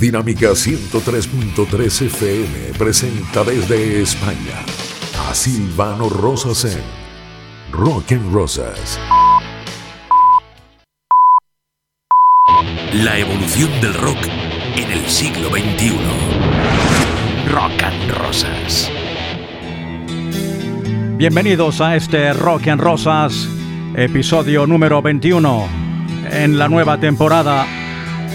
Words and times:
Dinámica 0.00 0.52
103.3 0.52 2.06
FM 2.06 2.72
presenta 2.78 3.44
desde 3.44 4.00
España 4.00 4.64
a 5.28 5.34
Silvano 5.34 6.08
Rosas 6.08 6.64
en 6.64 6.80
Rock 7.70 8.12
and 8.12 8.32
Rosas. 8.32 8.98
La 12.94 13.18
evolución 13.18 13.68
del 13.82 13.92
rock 13.92 14.16
en 14.76 14.90
el 14.90 15.06
siglo 15.06 15.50
XXI. 15.50 15.92
Rock 17.52 17.82
and 17.82 18.10
Rosas. 18.12 18.90
Bienvenidos 21.18 21.82
a 21.82 21.96
este 21.96 22.32
Rock 22.32 22.68
and 22.68 22.80
Rosas, 22.80 23.46
episodio 23.94 24.66
número 24.66 25.02
21, 25.02 25.68
en 26.30 26.58
la 26.58 26.70
nueva 26.70 26.98
temporada 26.98 27.79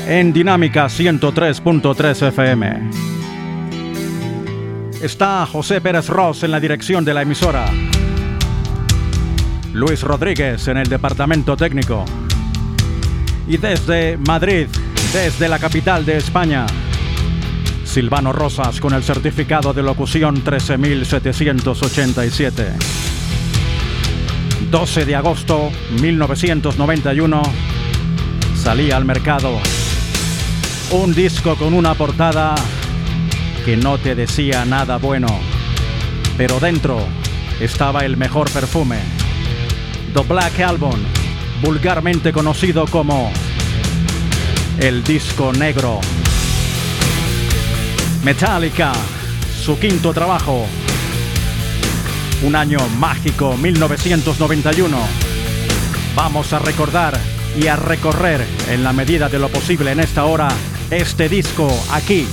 en 0.07 0.33
Dinámica 0.33 0.85
103.3 0.85 2.27
FM. 2.27 2.91
Está 5.01 5.45
José 5.45 5.81
Pérez 5.81 6.07
Ross 6.07 6.43
en 6.43 6.51
la 6.51 6.59
dirección 6.59 7.03
de 7.03 7.13
la 7.13 7.23
emisora. 7.23 7.65
Luis 9.73 10.03
Rodríguez 10.03 10.67
en 10.67 10.77
el 10.77 10.87
departamento 10.87 11.57
técnico. 11.57 12.05
Y 13.47 13.57
desde 13.57 14.17
Madrid, 14.17 14.67
desde 15.13 15.47
la 15.47 15.59
capital 15.59 16.03
de 16.05 16.17
España, 16.17 16.65
Silvano 17.83 18.31
Rosas 18.31 18.79
con 18.79 18.93
el 18.93 19.03
certificado 19.03 19.73
de 19.73 19.83
locución 19.83 20.43
13787. 20.43 22.73
12 24.69 25.05
de 25.05 25.15
agosto 25.15 25.71
1991 26.01 27.41
salía 28.55 28.97
al 28.97 29.05
mercado 29.05 29.59
un 30.91 31.13
disco 31.13 31.55
con 31.55 31.73
una 31.73 31.93
portada 31.95 32.55
que 33.63 33.75
no 33.75 33.97
te 33.97 34.13
decía 34.13 34.65
nada 34.65 34.97
bueno, 34.97 35.27
pero 36.37 36.59
dentro 36.59 36.99
estaba 37.59 38.01
el 38.05 38.17
mejor 38.17 38.49
perfume. 38.51 38.99
The 40.13 40.21
Black 40.21 40.59
Album, 40.59 40.99
vulgarmente 41.61 42.31
conocido 42.31 42.85
como 42.85 43.31
el 44.79 45.03
disco 45.03 45.51
negro. 45.53 45.99
Metallica, 48.23 48.91
su 49.63 49.79
quinto 49.79 50.13
trabajo. 50.13 50.65
Un 52.43 52.55
año 52.55 52.79
mágico, 52.99 53.57
1991. 53.57 54.97
Vamos 56.15 56.53
a 56.53 56.59
recordar 56.59 57.19
y 57.57 57.67
a 57.67 57.75
recorrer 57.75 58.45
en 58.69 58.83
la 58.83 58.93
medida 58.93 59.29
de 59.29 59.39
lo 59.39 59.49
posible 59.49 59.91
en 59.91 59.99
esta 59.99 60.25
hora 60.25 60.49
este 60.91 61.29
disco 61.29 61.67
aquí. 61.91 62.27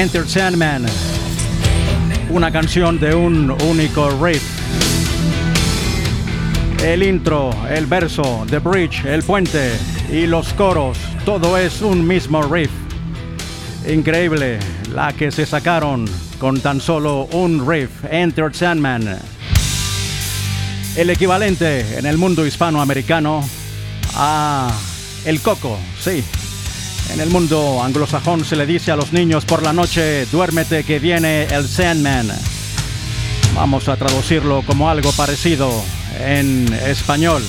Enter 0.00 0.26
Sandman, 0.26 0.86
una 2.30 2.50
canción 2.50 2.98
de 2.98 3.14
un 3.14 3.50
único 3.50 4.08
riff. 4.24 4.42
El 6.82 7.02
intro, 7.02 7.50
el 7.68 7.84
verso, 7.84 8.46
the 8.48 8.60
bridge, 8.60 9.04
el 9.04 9.22
puente 9.22 9.72
y 10.10 10.26
los 10.26 10.54
coros, 10.54 10.96
todo 11.26 11.58
es 11.58 11.82
un 11.82 12.08
mismo 12.08 12.42
riff. 12.44 12.70
Increíble 13.86 14.58
la 14.94 15.12
que 15.12 15.30
se 15.30 15.44
sacaron 15.44 16.06
con 16.38 16.62
tan 16.62 16.80
solo 16.80 17.28
un 17.32 17.70
riff, 17.70 17.90
Enter 18.10 18.54
Sandman. 18.54 19.18
El 20.96 21.10
equivalente 21.10 21.98
en 21.98 22.06
el 22.06 22.16
mundo 22.16 22.46
hispanoamericano 22.46 23.46
a 24.14 24.72
el 25.26 25.42
coco, 25.42 25.78
sí. 26.02 26.24
En 27.12 27.20
el 27.20 27.30
mundo 27.30 27.82
anglosajón 27.82 28.44
se 28.44 28.56
le 28.56 28.66
dice 28.66 28.92
a 28.92 28.96
los 28.96 29.12
niños 29.12 29.44
por 29.44 29.62
la 29.62 29.72
noche, 29.72 30.26
duérmete 30.26 30.84
que 30.84 30.98
viene 30.98 31.44
el 31.44 31.66
Sandman. 31.66 32.30
Vamos 33.54 33.88
a 33.88 33.96
traducirlo 33.96 34.62
como 34.62 34.88
algo 34.88 35.10
parecido 35.12 35.70
en 36.18 36.72
español. 36.72 37.42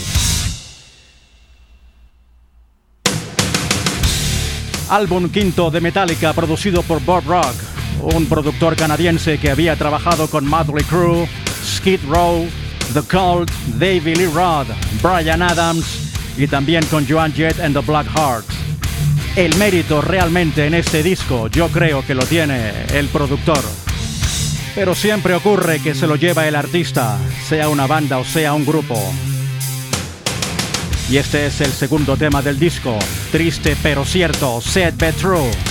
Álbum 4.89 5.29
quinto 5.29 5.71
de 5.71 5.79
Metallica 5.79 6.33
producido 6.33 6.81
por 6.83 7.01
Bob 7.01 7.23
Rock, 7.25 7.55
un 8.01 8.25
productor 8.25 8.75
canadiense 8.75 9.37
que 9.37 9.51
había 9.51 9.75
trabajado 9.75 10.27
con 10.27 10.45
Motley 10.45 10.83
Crue, 10.83 11.29
Skid 11.63 11.99
Row, 12.09 12.45
The 12.93 13.01
Cult, 13.03 13.49
David 13.79 14.17
Lee 14.17 14.25
Roth, 14.25 14.67
Brian 15.01 15.41
Adams 15.41 15.85
y 16.35 16.47
también 16.47 16.85
con 16.87 17.07
Joan 17.07 17.31
Jett 17.33 17.59
and 17.59 17.73
the 17.73 17.81
Black 17.81 18.07
Hearts. 18.07 18.60
El 19.35 19.55
mérito 19.55 20.01
realmente 20.01 20.65
en 20.65 20.73
este 20.73 21.03
disco 21.03 21.47
yo 21.47 21.69
creo 21.69 22.05
que 22.05 22.13
lo 22.13 22.25
tiene 22.25 22.73
el 22.93 23.07
productor. 23.07 23.61
Pero 24.75 24.93
siempre 24.93 25.33
ocurre 25.33 25.79
que 25.79 25.95
se 25.95 26.05
lo 26.05 26.17
lleva 26.17 26.47
el 26.47 26.55
artista, 26.55 27.17
sea 27.47 27.69
una 27.69 27.87
banda 27.87 28.17
o 28.17 28.25
sea 28.25 28.53
un 28.53 28.65
grupo. 28.65 28.99
Y 31.09 31.17
este 31.17 31.45
es 31.45 31.61
el 31.61 31.71
segundo 31.71 32.17
tema 32.17 32.41
del 32.41 32.59
disco, 32.59 32.97
triste 33.31 33.77
pero 33.81 34.03
cierto, 34.03 34.59
Set 34.59 34.97
Be 34.97 35.13
True. 35.13 35.70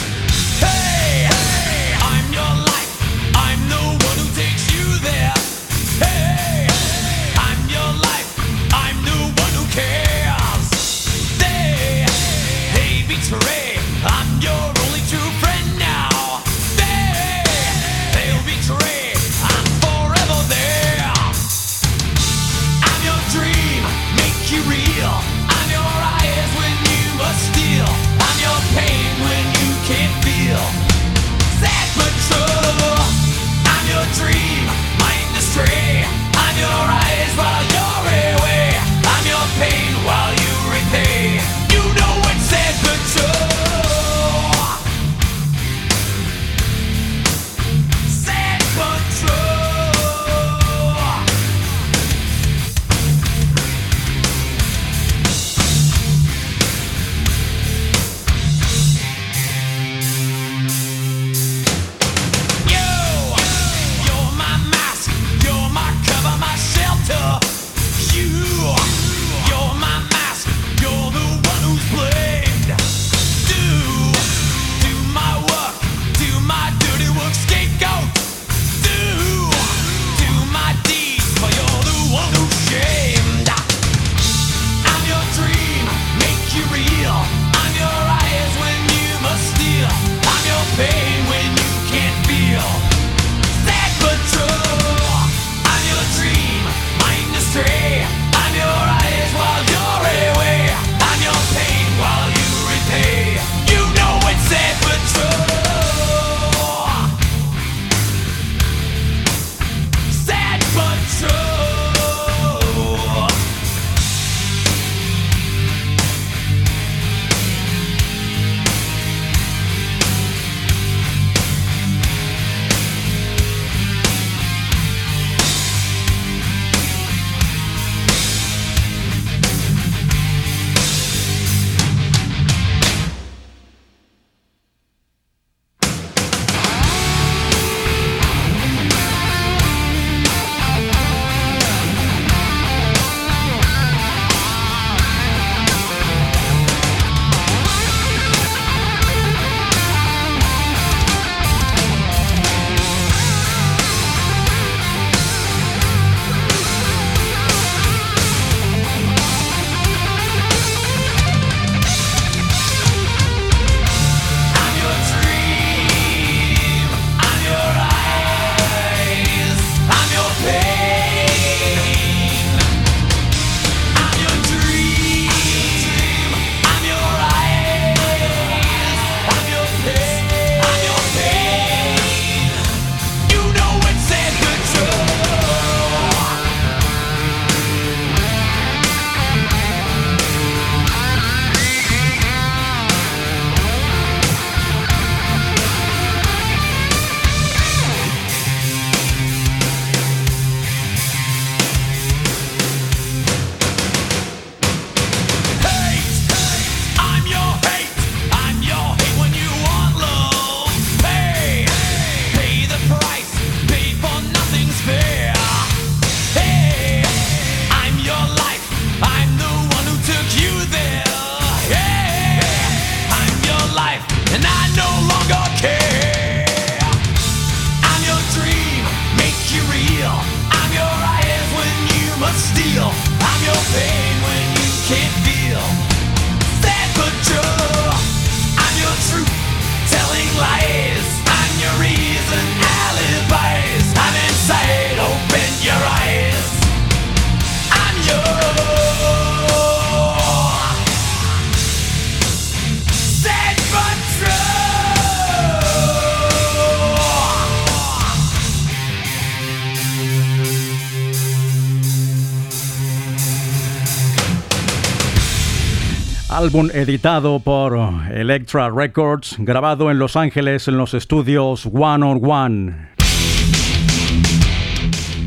Álbum 266.40 266.70
editado 266.73 267.38
por 267.38 267.78
Electra 268.11 268.70
Records, 268.70 269.37
grabado 269.40 269.90
en 269.90 269.99
Los 269.99 270.16
Ángeles 270.16 270.68
en 270.68 270.78
los 270.78 270.94
estudios 270.94 271.66
One 271.66 272.06
on 272.06 272.20
One. 272.25 272.88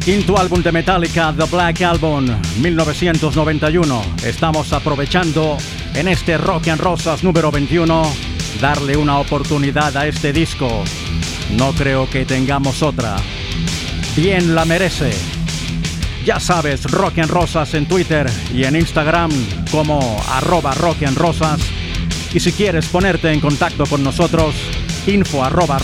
Quinto 0.03 0.39
álbum 0.39 0.63
de 0.63 0.71
Metallica, 0.71 1.31
The 1.37 1.45
Black 1.45 1.81
Album, 1.83 2.25
1991. 2.59 4.01
Estamos 4.25 4.73
aprovechando 4.73 5.57
en 5.93 6.07
este 6.07 6.35
Rock 6.39 6.69
and 6.69 6.81
Rosas 6.81 7.23
número 7.23 7.51
21 7.51 8.01
darle 8.59 8.97
una 8.97 9.19
oportunidad 9.19 9.95
a 9.95 10.07
este 10.07 10.33
disco. 10.33 10.83
No 11.55 11.73
creo 11.73 12.09
que 12.09 12.25
tengamos 12.25 12.81
otra. 12.81 13.17
Bien 14.15 14.55
la 14.55 14.65
merece. 14.65 15.32
Ya 16.25 16.39
sabes, 16.39 16.83
Rock 16.89 17.17
en 17.17 17.27
Rosas 17.27 17.73
en 17.73 17.85
Twitter 17.85 18.29
y 18.53 18.63
en 18.63 18.77
Instagram 18.77 19.29
como 19.69 20.23
arroba 20.29 20.73
Rock 20.73 21.01
en 21.01 21.15
Rosas. 21.15 21.59
Y 22.33 22.39
si 22.39 22.53
quieres 22.53 22.85
ponerte 22.85 23.29
en 23.31 23.41
contacto 23.41 23.85
con 23.85 24.03
nosotros, 24.03 24.55
info 25.05 25.43
arroba. 25.43 25.79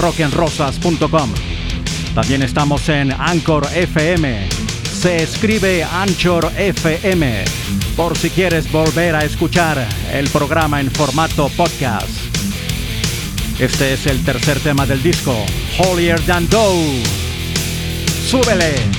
También 2.15 2.41
estamos 2.41 2.87
en 2.87 3.11
Anchor 3.11 3.67
FM. 3.75 4.47
Se 5.01 5.23
escribe 5.23 5.83
Anchor 5.83 6.49
FM. 6.55 7.43
Por 7.97 8.17
si 8.17 8.29
quieres 8.29 8.71
volver 8.71 9.15
a 9.15 9.25
escuchar 9.25 9.85
el 10.13 10.29
programa 10.29 10.79
en 10.79 10.89
formato 10.89 11.49
podcast. 11.49 12.07
Este 13.59 13.93
es 13.93 14.05
el 14.05 14.23
tercer 14.23 14.61
tema 14.61 14.85
del 14.85 15.03
disco, 15.03 15.35
Holier 15.79 16.21
Than 16.21 16.47
Dough. 16.47 17.03
¡Súbele! 18.29 18.98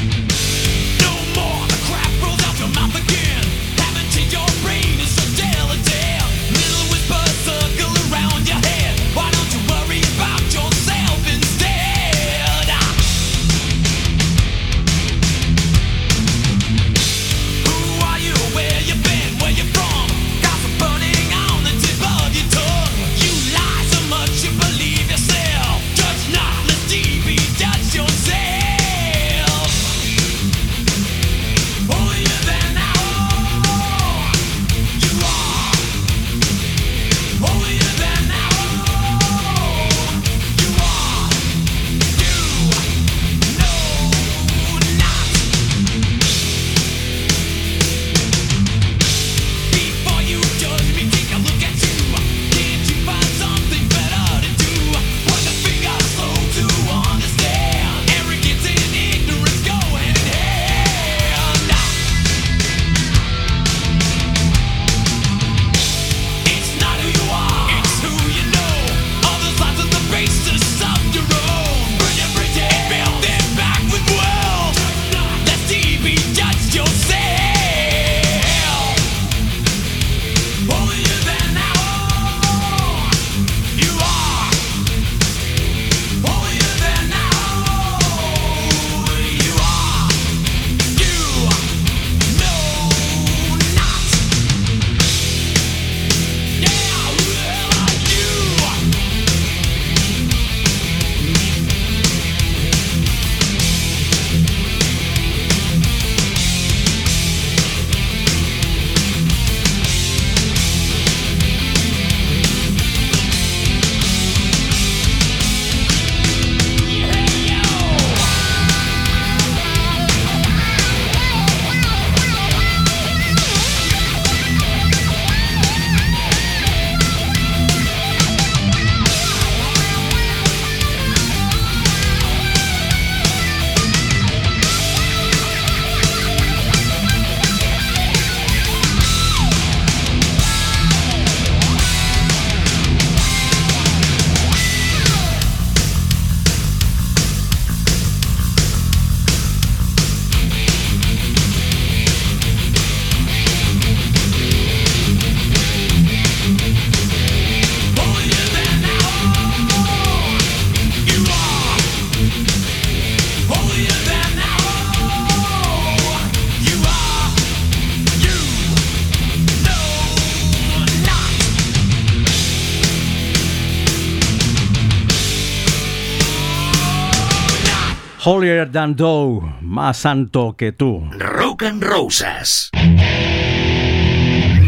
Holier 178.22 178.70
than 178.70 178.96
thou, 178.96 179.40
más 179.62 179.96
santo 179.96 180.54
que 180.54 180.72
tú. 180.72 181.08
Rock 181.18 181.62
and 181.62 181.82
Roses. 181.82 182.68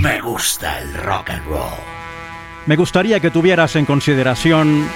Me 0.01 0.23
gusta 0.23 0.81
el 0.81 0.95
rock 0.95 1.29
and 1.29 1.45
roll. 1.47 1.75
Me 2.65 2.77
gustaría 2.77 3.21
que 3.21 3.31
tuvieras 3.31 3.77
en 3.77 3.85
consideración 3.85 4.87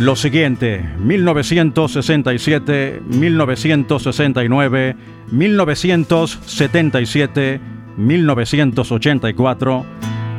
lo 0.00 0.16
siguiente, 0.16 0.84
1967, 0.98 3.00
1969, 3.06 4.96
1977, 5.30 7.60
1984 7.96 9.86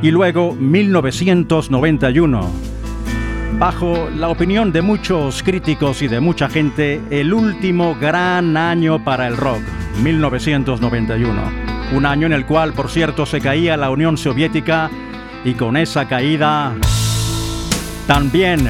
y 0.02 0.12
luego 0.12 0.54
1991 0.54 2.67
Bajo 3.54 4.10
la 4.16 4.30
opinión 4.30 4.72
de 4.72 4.82
muchos 4.82 5.42
críticos 5.42 6.02
y 6.02 6.08
de 6.08 6.20
mucha 6.20 6.48
gente, 6.48 7.02
el 7.10 7.34
último 7.34 7.96
gran 8.00 8.56
año 8.56 9.04
para 9.04 9.28
el 9.28 9.36
rock, 9.36 9.62
1991. 10.04 11.42
Un 11.94 12.06
año 12.06 12.28
en 12.28 12.34
el 12.34 12.46
cual, 12.46 12.74
por 12.74 12.90
cierto, 12.90 13.26
se 13.26 13.42
caía 13.42 13.76
la 13.78 13.90
Unión 13.90 14.18
Soviética 14.18 14.92
y 15.44 15.54
con 15.54 15.76
esa 15.76 16.08
caída 16.08 16.76
también 18.06 18.70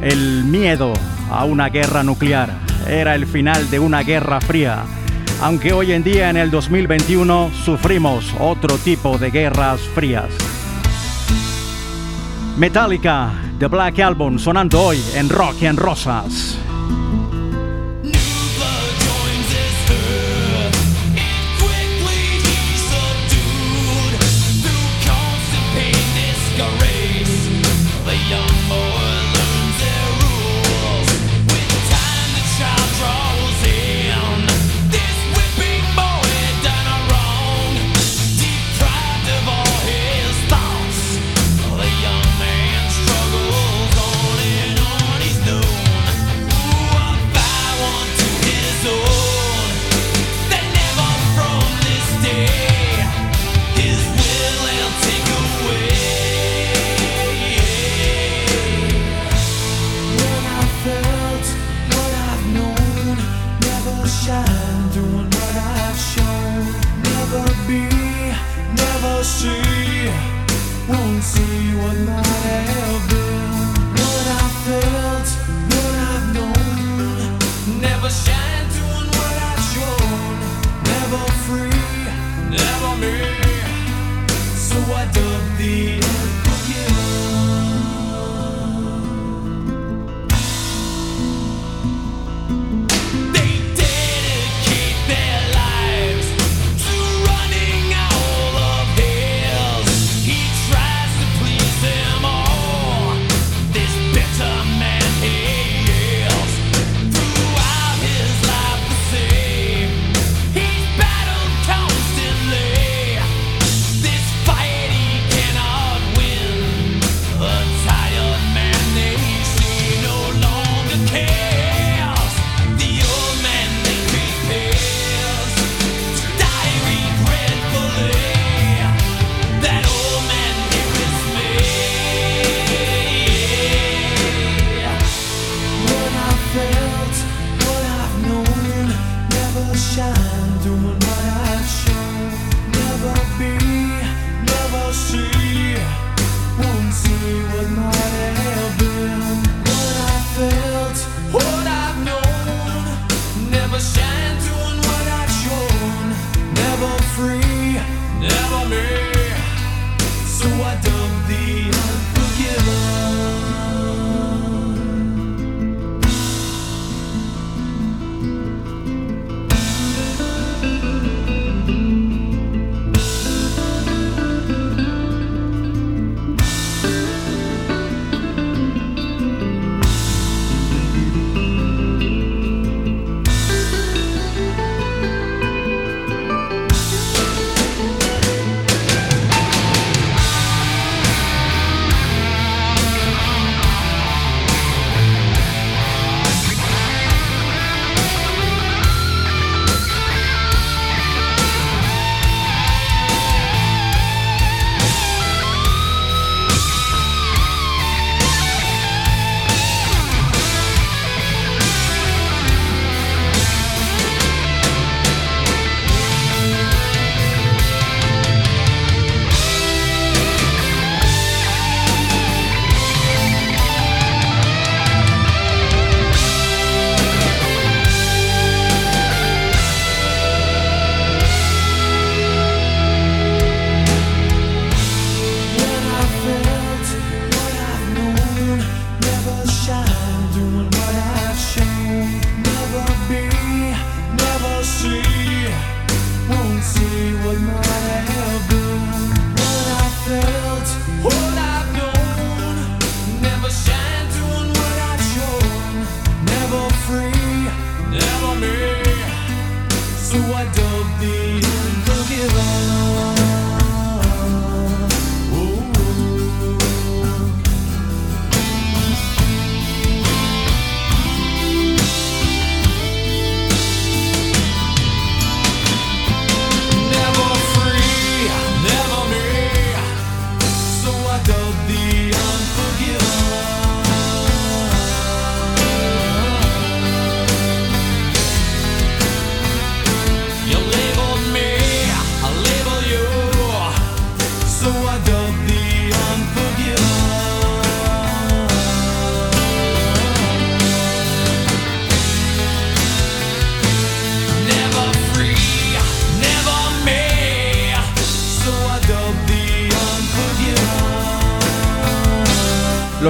el 0.00 0.44
miedo 0.44 0.94
a 1.30 1.44
una 1.44 1.68
guerra 1.68 2.02
nuclear. 2.02 2.50
Era 2.88 3.14
el 3.14 3.26
final 3.26 3.68
de 3.70 3.78
una 3.78 4.02
guerra 4.02 4.40
fría. 4.40 4.84
Aunque 5.42 5.72
hoy 5.72 5.92
en 5.92 6.02
día, 6.02 6.30
en 6.30 6.36
el 6.36 6.50
2021, 6.50 7.50
sufrimos 7.52 8.34
otro 8.38 8.78
tipo 8.78 9.18
de 9.18 9.30
guerras 9.30 9.80
frías. 9.94 10.53
Metallica, 12.56 13.32
The 13.58 13.66
Black 13.66 13.98
Album, 13.98 14.38
sonando 14.38 14.80
hoy 14.80 15.02
en 15.16 15.28
Rock 15.28 15.64
and 15.64 15.78
Rosas. 15.78 16.56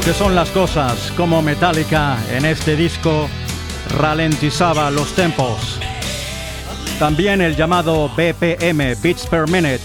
Que 0.04 0.12
son 0.12 0.34
las 0.34 0.50
cosas, 0.50 1.12
como 1.16 1.40
Metallica 1.40 2.18
en 2.30 2.44
este 2.44 2.76
disco 2.76 3.26
ralentizaba 3.96 4.90
los 4.90 5.14
tempos. 5.14 5.80
También 6.98 7.40
el 7.40 7.56
llamado 7.56 8.10
BPM, 8.10 9.00
Beats 9.02 9.26
per 9.26 9.48
Minute, 9.48 9.80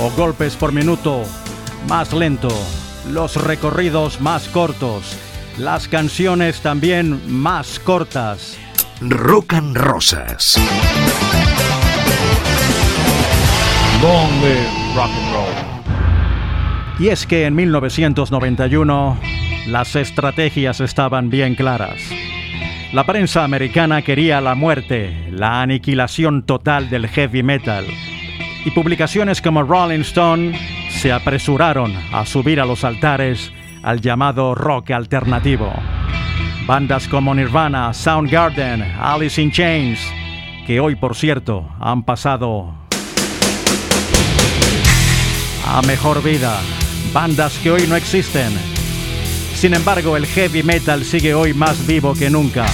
o 0.00 0.10
golpes 0.12 0.56
por 0.56 0.72
minuto, 0.72 1.22
más 1.86 2.14
lento, 2.14 2.48
los 3.10 3.36
recorridos 3.36 4.22
más 4.22 4.48
cortos, 4.48 5.16
las 5.58 5.86
canciones 5.86 6.60
también 6.62 7.20
más 7.30 7.78
cortas. 7.78 8.56
Rock 9.02 9.52
and 9.52 9.76
Rosas. 9.76 10.56
Long 14.00 14.30
rock 14.94 15.10
and 15.10 15.32
roll. 15.34 15.78
Y 16.98 17.08
es 17.10 17.26
que 17.26 17.44
en 17.44 17.54
1991 17.54 19.37
las 19.68 19.96
estrategias 19.96 20.80
estaban 20.80 21.28
bien 21.28 21.54
claras. 21.54 22.00
La 22.92 23.04
prensa 23.04 23.44
americana 23.44 24.00
quería 24.00 24.40
la 24.40 24.54
muerte, 24.54 25.28
la 25.30 25.60
aniquilación 25.60 26.42
total 26.42 26.88
del 26.88 27.06
heavy 27.06 27.42
metal. 27.42 27.84
Y 28.64 28.70
publicaciones 28.70 29.42
como 29.42 29.62
Rolling 29.62 30.00
Stone 30.00 30.58
se 30.88 31.12
apresuraron 31.12 31.94
a 32.12 32.24
subir 32.24 32.60
a 32.60 32.64
los 32.64 32.82
altares 32.82 33.52
al 33.82 34.00
llamado 34.00 34.54
rock 34.54 34.92
alternativo. 34.92 35.70
Bandas 36.66 37.06
como 37.06 37.34
Nirvana, 37.34 37.92
Soundgarden, 37.92 38.82
Alice 38.98 39.40
in 39.40 39.50
Chains, 39.50 40.00
que 40.66 40.80
hoy 40.80 40.96
por 40.96 41.14
cierto 41.14 41.68
han 41.78 42.02
pasado 42.04 42.74
a 45.66 45.82
mejor 45.82 46.22
vida. 46.22 46.58
Bandas 47.12 47.58
que 47.58 47.70
hoy 47.70 47.86
no 47.86 47.96
existen. 47.96 48.77
Sin 49.58 49.74
embargo, 49.74 50.16
el 50.16 50.24
heavy 50.24 50.62
metal 50.62 51.04
sigue 51.04 51.34
hoy 51.34 51.52
más 51.52 51.84
vivo 51.84 52.14
que 52.14 52.30
nunca. 52.30 52.64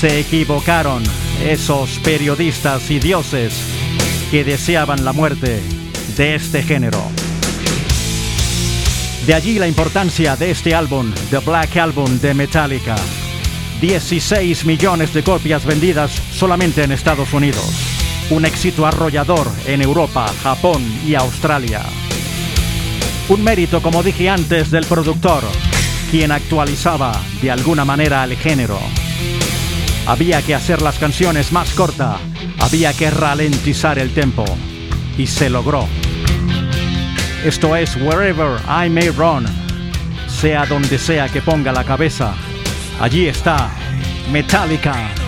Se 0.00 0.20
equivocaron 0.20 1.02
esos 1.44 1.98
periodistas 1.98 2.90
y 2.90 2.98
dioses 2.98 3.52
que 4.30 4.42
deseaban 4.42 5.04
la 5.04 5.12
muerte 5.12 5.60
de 6.16 6.34
este 6.36 6.62
género. 6.62 7.02
De 9.26 9.34
allí 9.34 9.58
la 9.58 9.68
importancia 9.68 10.36
de 10.36 10.52
este 10.52 10.74
álbum, 10.74 11.12
The 11.28 11.40
Black 11.40 11.76
Album 11.76 12.18
de 12.18 12.32
Metallica. 12.32 12.96
16 13.82 14.64
millones 14.64 15.12
de 15.12 15.22
copias 15.22 15.66
vendidas 15.66 16.12
solamente 16.32 16.82
en 16.82 16.92
Estados 16.92 17.34
Unidos. 17.34 17.70
Un 18.30 18.46
éxito 18.46 18.86
arrollador 18.86 19.46
en 19.66 19.82
Europa, 19.82 20.32
Japón 20.42 20.82
y 21.06 21.14
Australia. 21.14 21.82
Un 23.28 23.44
mérito, 23.44 23.82
como 23.82 24.02
dije 24.02 24.30
antes, 24.30 24.70
del 24.70 24.86
productor, 24.86 25.44
quien 26.10 26.32
actualizaba 26.32 27.12
de 27.40 27.52
alguna 27.52 27.84
manera 27.84 28.24
el 28.24 28.36
género. 28.36 28.80
Había 30.06 30.42
que 30.42 30.56
hacer 30.56 30.82
las 30.82 30.98
canciones 30.98 31.52
más 31.52 31.70
cortas, 31.70 32.18
había 32.58 32.92
que 32.92 33.10
ralentizar 33.10 33.96
el 33.98 34.12
tempo, 34.12 34.44
y 35.16 35.26
se 35.28 35.48
logró. 35.48 35.86
Esto 37.44 37.76
es 37.76 37.94
Wherever 37.96 38.60
I 38.66 38.90
May 38.90 39.10
Run. 39.10 39.46
Sea 40.28 40.66
donde 40.66 40.98
sea 40.98 41.28
que 41.28 41.42
ponga 41.42 41.72
la 41.72 41.84
cabeza, 41.84 42.34
allí 43.00 43.28
está 43.28 43.70
Metallica. 44.32 45.19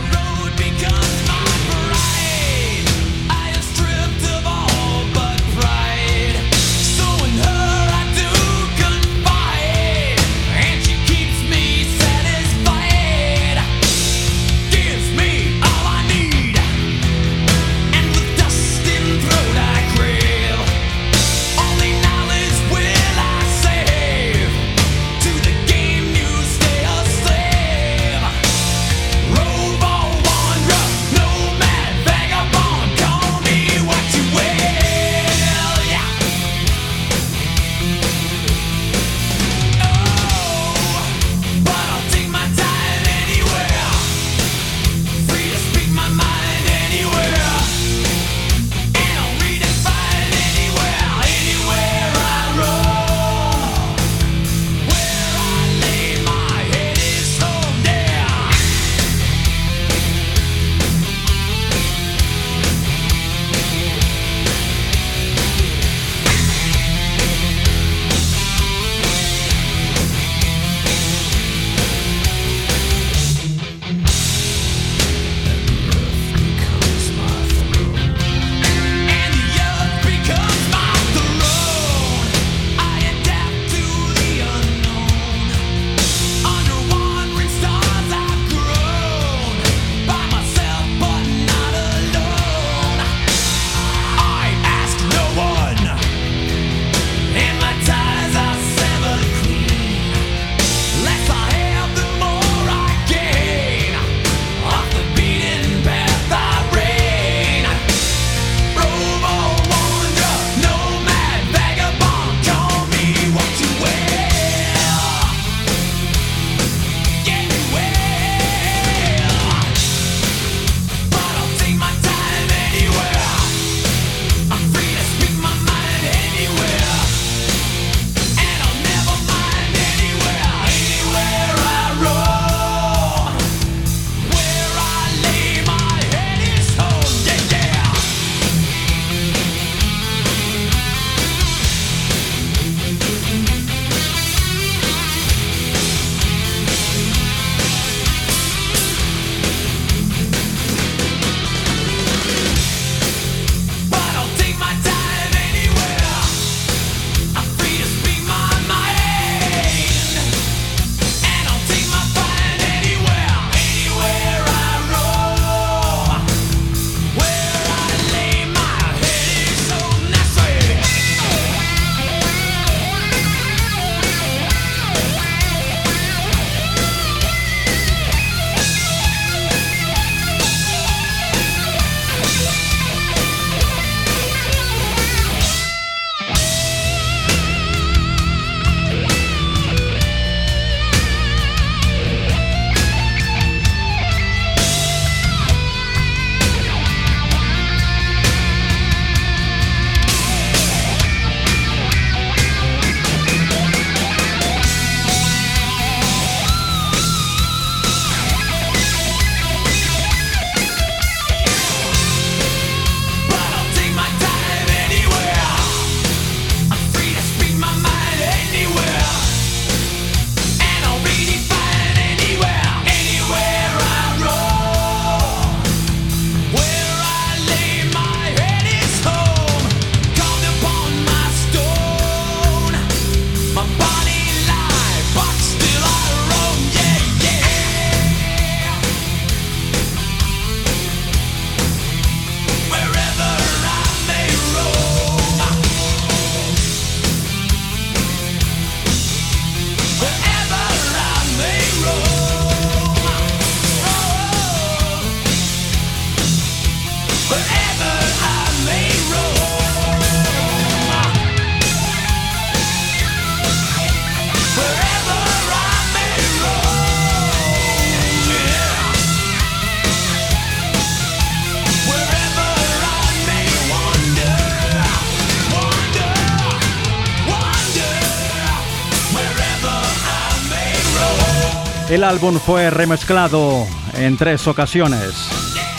Álbum 282.13 282.39
fue 282.39 282.69
remezclado 282.69 283.67
en 283.95 284.19
tres 284.19 284.47
ocasiones. 284.47 285.15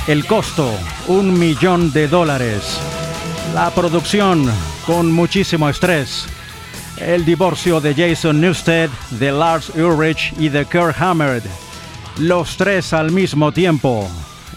El 0.07 0.25
costo, 0.25 0.73
un 1.07 1.37
millón 1.37 1.91
de 1.91 2.07
dólares. 2.07 2.79
La 3.53 3.69
producción, 3.69 4.51
con 4.87 5.11
muchísimo 5.11 5.69
estrés. 5.69 6.25
El 6.97 7.23
divorcio 7.23 7.79
de 7.79 7.93
Jason 7.93 8.41
Newsted, 8.41 8.89
de 9.11 9.31
Lars 9.31 9.69
Ulrich 9.75 10.33
y 10.39 10.49
de 10.49 10.65
Kurt 10.65 10.99
Hammered. 10.99 11.43
Los 12.17 12.57
tres 12.57 12.93
al 12.93 13.11
mismo 13.11 13.51
tiempo 13.51 14.09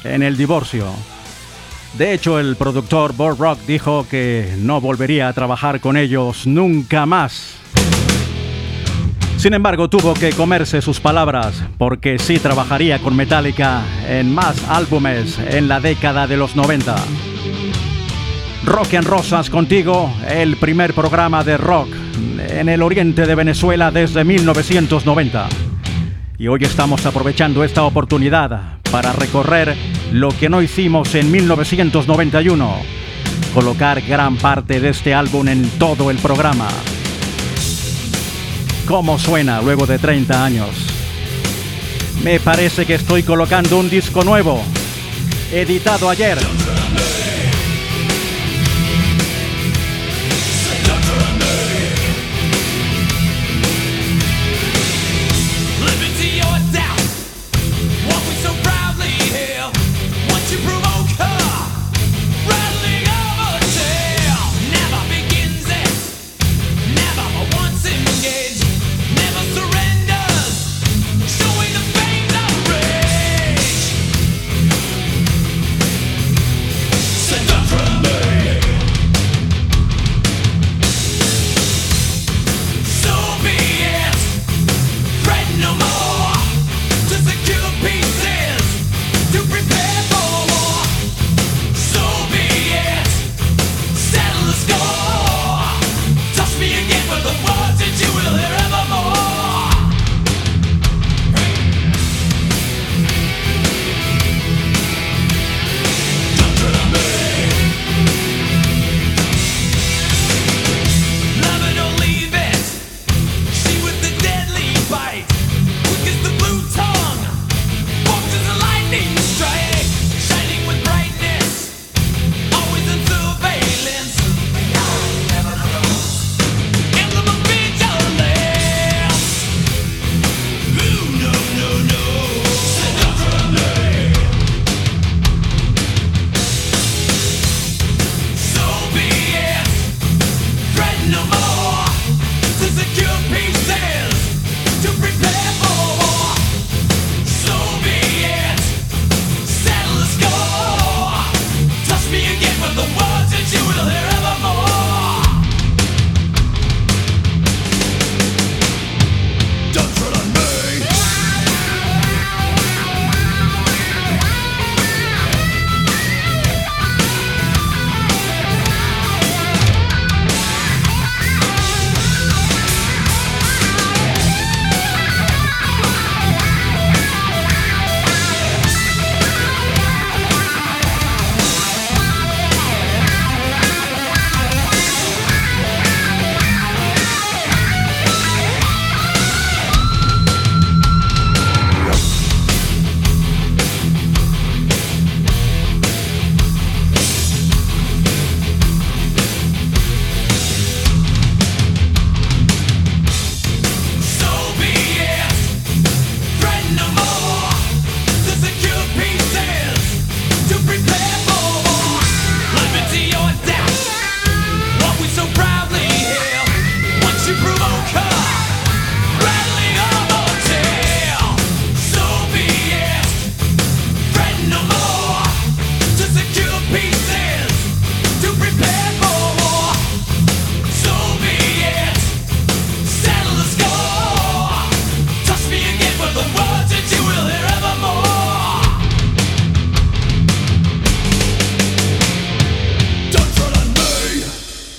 en 0.03 0.23
el 0.23 0.39
divorcio. 0.39 0.87
De 1.99 2.15
hecho, 2.15 2.41
el 2.41 2.57
productor 2.57 3.12
Bob 3.12 3.39
Rock 3.39 3.59
dijo 3.67 4.07
que 4.09 4.55
no 4.61 4.81
volvería 4.81 5.29
a 5.29 5.35
trabajar 5.35 5.81
con 5.81 5.99
ellos 5.99 6.47
nunca 6.47 7.05
más. 7.05 7.57
Sin 9.47 9.55
embargo, 9.55 9.89
tuvo 9.89 10.13
que 10.13 10.33
comerse 10.33 10.83
sus 10.83 10.99
palabras 10.99 11.63
porque 11.79 12.19
sí 12.19 12.41
trabajaría 12.41 12.99
con 12.99 13.15
Metallica 13.15 13.81
en 14.09 14.35
más 14.35 14.61
álbumes 14.69 15.39
en 15.39 15.69
la 15.69 15.79
década 15.79 16.27
de 16.27 16.37
los 16.37 16.57
90. 16.57 16.97
Rock 18.65 18.95
en 18.95 19.05
Rosas 19.05 19.49
contigo, 19.49 20.13
el 20.29 20.57
primer 20.57 20.95
programa 20.95 21.45
de 21.45 21.59
rock 21.59 21.87
en 22.49 22.69
el 22.69 22.83
oriente 22.83 23.25
de 23.25 23.37
Venezuela 23.37 23.93
desde 23.93 24.25
1990. 24.25 25.49
Y 26.39 26.49
hoy 26.49 26.65
estamos 26.65 27.07
aprovechando 27.07 27.63
esta 27.63 27.85
oportunidad 27.85 28.81
para 28.91 29.13
recorrer 29.13 29.77
lo 30.11 30.31
que 30.31 30.49
no 30.49 30.61
hicimos 30.61 31.15
en 31.15 31.31
1991, 31.31 32.75
colocar 33.55 34.01
gran 34.01 34.39
parte 34.39 34.81
de 34.81 34.89
este 34.89 35.15
álbum 35.15 35.47
en 35.47 35.71
todo 35.79 36.11
el 36.11 36.17
programa 36.17 36.67
cómo 38.87 39.18
suena 39.18 39.61
luego 39.61 39.87
de 39.87 39.99
30 39.99 40.44
años. 40.44 40.68
Me 42.22 42.40
parece 42.40 42.87
que 42.87 42.94
estoy 42.94 43.22
colocando 43.22 43.79
un 43.79 43.90
disco 43.90 44.25
nuevo, 44.25 44.62
editado 45.53 46.09
ayer. 46.09 46.38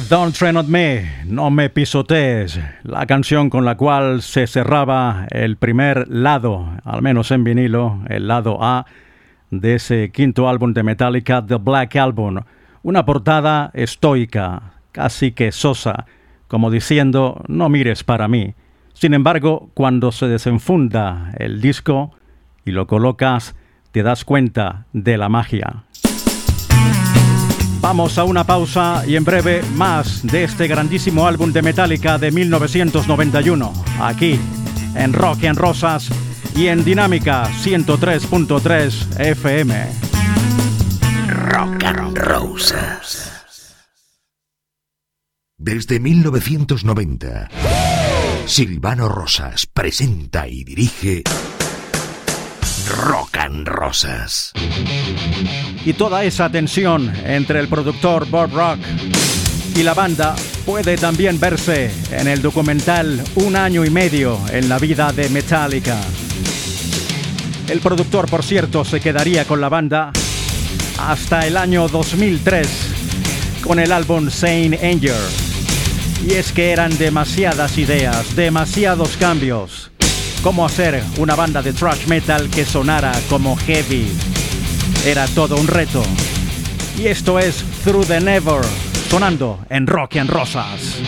Don't 0.09 0.33
Tread 0.33 0.55
on 0.55 0.71
Me, 0.71 1.23
No 1.25 1.49
Me 1.49 1.69
Pisotees, 1.69 2.59
la 2.83 3.05
canción 3.05 3.49
con 3.49 3.65
la 3.65 3.75
cual 3.75 4.21
se 4.21 4.47
cerraba 4.47 5.27
el 5.31 5.57
primer 5.57 6.07
lado, 6.07 6.65
al 6.85 7.01
menos 7.01 7.31
en 7.31 7.43
vinilo, 7.43 8.01
el 8.07 8.29
lado 8.29 8.59
A 8.61 8.85
de 9.51 9.75
ese 9.75 10.11
quinto 10.13 10.47
álbum 10.47 10.73
de 10.73 10.83
Metallica, 10.83 11.45
The 11.45 11.55
Black 11.55 11.97
Album. 11.97 12.39
Una 12.83 13.03
portada 13.03 13.69
estoica, 13.73 14.75
casi 14.93 15.33
que 15.33 15.51
sosa, 15.51 16.05
como 16.47 16.71
diciendo, 16.71 17.43
no 17.49 17.67
mires 17.67 18.05
para 18.05 18.29
mí. 18.29 18.55
Sin 18.93 19.13
embargo, 19.13 19.71
cuando 19.73 20.13
se 20.13 20.27
desenfunda 20.27 21.33
el 21.37 21.59
disco 21.59 22.11
y 22.63 22.71
lo 22.71 22.87
colocas, 22.87 23.55
te 23.91 24.03
das 24.03 24.23
cuenta 24.23 24.85
de 24.93 25.17
la 25.17 25.27
magia. 25.27 25.83
Vamos 27.87 28.17
a 28.17 28.25
una 28.25 28.43
pausa 28.43 29.05
y 29.07 29.15
en 29.15 29.23
breve 29.23 29.63
más 29.75 30.21
de 30.21 30.43
este 30.43 30.67
grandísimo 30.67 31.25
álbum 31.25 31.53
de 31.53 31.61
Metallica 31.61 32.17
de 32.17 32.31
1991, 32.31 33.71
aquí 34.01 34.37
en 34.93 35.13
Rock 35.13 35.43
en 35.43 35.55
Rosas, 35.55 36.09
y 36.53 36.67
en 36.67 36.83
Dinámica 36.83 37.49
103.3 37.49 39.21
FM. 39.21 39.87
Rock 41.29 41.83
and 41.85 42.17
Roses. 42.17 43.31
Desde 45.57 46.01
1990, 46.01 47.47
Silvano 48.47 49.07
Rosas 49.07 49.65
presenta 49.65 50.49
y 50.49 50.65
dirige 50.65 51.23
Rock 52.87 53.37
and 53.37 53.67
Rosas. 53.67 54.51
Y 55.85 55.93
toda 55.93 56.23
esa 56.23 56.49
tensión 56.49 57.13
entre 57.25 57.59
el 57.59 57.67
productor 57.67 58.27
Bob 58.29 58.53
Rock 58.53 58.79
y 59.75 59.83
la 59.83 59.93
banda 59.93 60.35
puede 60.65 60.97
también 60.97 61.39
verse 61.39 61.91
en 62.11 62.27
el 62.27 62.41
documental 62.41 63.23
Un 63.35 63.55
año 63.55 63.85
y 63.85 63.89
medio 63.89 64.39
en 64.51 64.69
la 64.69 64.79
vida 64.79 65.11
de 65.11 65.29
Metallica. 65.29 65.97
El 67.67 67.79
productor, 67.79 68.29
por 68.29 68.43
cierto, 68.43 68.85
se 68.85 68.99
quedaría 68.99 69.45
con 69.45 69.61
la 69.61 69.69
banda 69.69 70.11
hasta 70.99 71.45
el 71.45 71.57
año 71.57 71.87
2003 71.87 72.67
con 73.61 73.79
el 73.79 73.91
álbum 73.91 74.29
Saint 74.29 74.81
Anger. 74.81 75.13
Y 76.25 76.33
es 76.33 76.51
que 76.51 76.71
eran 76.71 76.97
demasiadas 76.97 77.77
ideas, 77.77 78.35
demasiados 78.35 79.17
cambios. 79.17 79.91
¿Cómo 80.47 80.65
hacer 80.65 81.03
una 81.17 81.35
banda 81.35 81.61
de 81.61 81.73
thrash 81.73 82.07
metal 82.07 82.49
que 82.49 82.63
sonara 82.63 83.11
como 83.29 83.57
heavy? 83.57 84.07
Era 85.05 85.27
todo 85.27 85.57
un 85.57 85.67
reto. 85.67 86.01
Y 86.97 87.07
esto 87.07 87.37
es 87.37 87.65
Through 87.83 88.05
the 88.05 88.21
Never, 88.21 88.61
sonando 89.09 89.59
en 89.69 89.85
Rock 89.85 90.15
and 90.15 90.29
Rosas. 90.29 91.01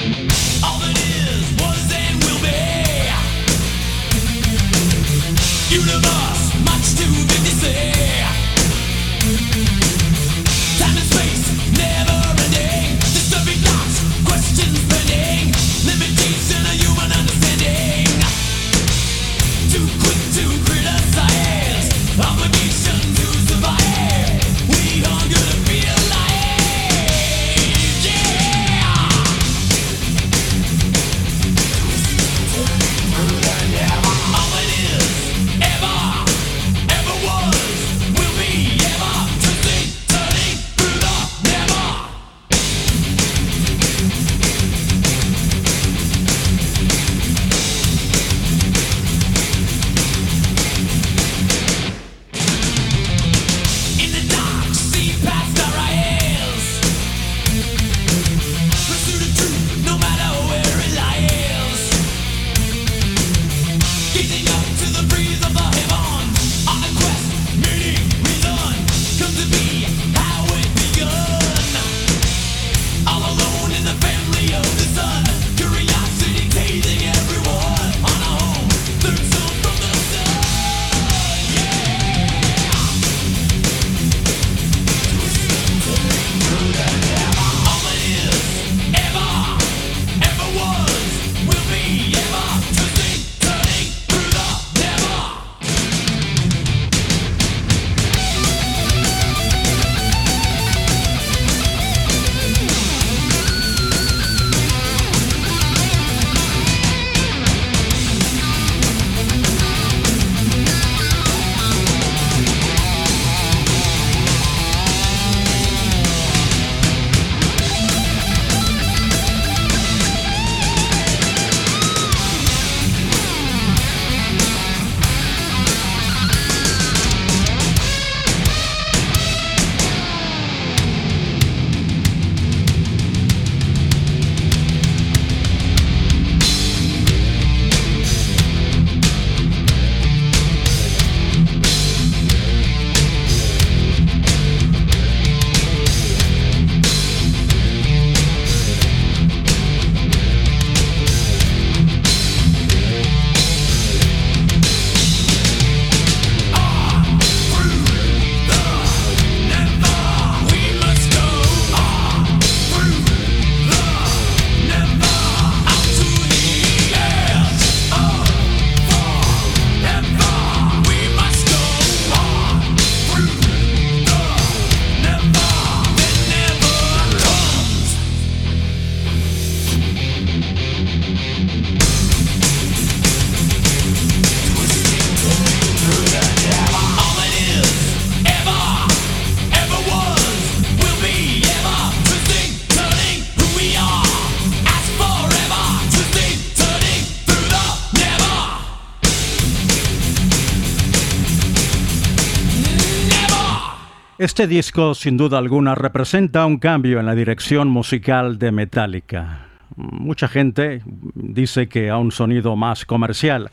Este 204.39 204.55
disco, 204.55 204.95
sin 204.95 205.17
duda 205.17 205.37
alguna, 205.37 205.75
representa 205.75 206.45
un 206.45 206.59
cambio 206.59 207.01
en 207.01 207.05
la 207.05 207.13
dirección 207.13 207.67
musical 207.67 208.39
de 208.39 208.53
Metallica. 208.53 209.47
Mucha 209.75 210.29
gente 210.29 210.81
dice 211.13 211.67
que 211.67 211.89
a 211.89 211.97
un 211.97 212.13
sonido 212.13 212.55
más 212.55 212.85
comercial. 212.85 213.49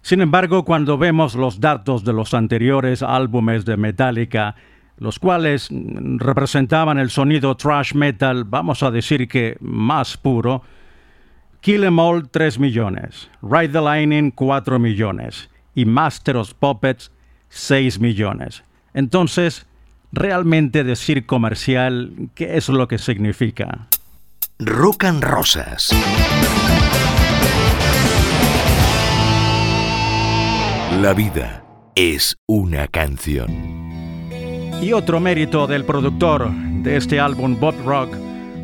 Sin 0.00 0.22
embargo, 0.22 0.64
cuando 0.64 0.96
vemos 0.96 1.34
los 1.34 1.60
datos 1.60 2.06
de 2.06 2.14
los 2.14 2.32
anteriores 2.32 3.02
álbumes 3.02 3.66
de 3.66 3.76
Metallica, 3.76 4.54
los 4.96 5.18
cuales 5.18 5.68
representaban 5.70 6.98
el 6.98 7.10
sonido 7.10 7.54
thrash 7.54 7.92
metal, 7.92 8.44
vamos 8.44 8.82
a 8.82 8.90
decir 8.90 9.28
que 9.28 9.58
más 9.60 10.16
puro, 10.16 10.62
Kill 11.60 11.84
Em 11.84 11.98
All 11.98 12.30
3 12.30 12.58
millones, 12.58 13.30
Ride 13.42 13.74
the 13.74 13.82
Lightning 13.82 14.30
4 14.30 14.78
millones 14.78 15.50
y 15.74 15.84
Master 15.84 16.38
of 16.38 16.54
Puppets 16.54 17.12
6 17.50 18.00
millones. 18.00 18.64
Entonces, 18.94 19.66
realmente 20.14 20.84
decir 20.84 21.26
comercial, 21.26 22.12
¿qué 22.34 22.56
es 22.56 22.68
lo 22.68 22.88
que 22.88 22.98
significa? 22.98 23.88
Rock 24.58 25.04
and 25.04 25.22
Rosas. 25.22 25.90
La 31.00 31.12
vida 31.12 31.64
es 31.96 32.36
una 32.46 32.86
canción. 32.88 33.50
Y 34.80 34.92
otro 34.92 35.18
mérito 35.18 35.66
del 35.66 35.84
productor 35.84 36.50
de 36.52 36.96
este 36.96 37.18
álbum 37.18 37.58
Bob 37.58 37.74
Rock 37.84 38.14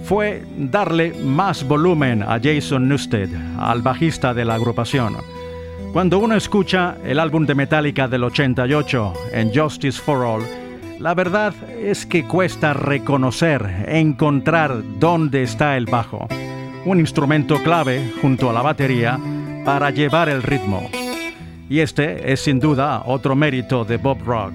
fue 0.05 0.45
darle 0.57 1.13
más 1.25 1.67
volumen 1.67 2.23
a 2.23 2.39
Jason 2.43 2.89
Newsted, 2.89 3.29
al 3.59 3.83
bajista 3.83 4.33
de 4.33 4.45
la 4.45 4.55
agrupación. 4.55 5.17
Cuando 5.93 6.21
uno 6.21 6.37
escucha 6.37 6.97
el 7.05 7.19
álbum 7.19 7.47
de 7.47 7.57
Metallica 7.57 8.07
del 8.07 8.25
88, 8.25 9.13
en 9.33 9.53
Justice 9.53 10.01
for 10.01 10.25
All, 10.25 10.43
la 11.01 11.15
verdad 11.15 11.55
es 11.81 12.05
que 12.05 12.25
cuesta 12.25 12.75
reconocer, 12.75 13.87
encontrar 13.89 14.83
dónde 14.99 15.43
está 15.43 15.79
el 15.79 15.87
bajo, 15.87 16.29
un 16.85 17.01
instrumento 17.01 17.63
clave 17.63 18.13
junto 18.21 18.51
a 18.51 18.53
la 18.53 18.61
batería 18.61 19.19
para 19.65 19.91
llevar 19.91 20.29
el 20.29 20.43
ritmo. 20.43 20.91
Y 21.71 21.81
este 21.81 22.31
es 22.31 22.41
sin 22.41 22.61
duda 22.61 23.03
otro 23.07 23.35
mérito 23.35 23.87
de 23.87 23.97
Bob 23.97 24.19
Rock. 24.27 24.53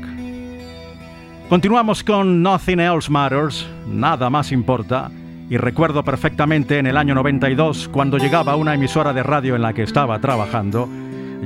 Continuamos 1.49 2.03
con 2.03 2.43
Nothing 2.43 2.79
Else 2.79 3.11
Matters, 3.11 3.67
nada 3.87 4.29
más 4.29 4.51
importa, 4.51 5.09
y 5.49 5.57
recuerdo 5.57 6.03
perfectamente 6.03 6.77
en 6.77 6.85
el 6.85 6.97
año 6.97 7.15
92 7.15 7.89
cuando 7.91 8.19
llegaba 8.19 8.55
una 8.55 8.75
emisora 8.75 9.13
de 9.13 9.23
radio 9.23 9.55
en 9.55 9.63
la 9.63 9.73
que 9.73 9.83
estaba 9.83 10.19
trabajando, 10.19 10.87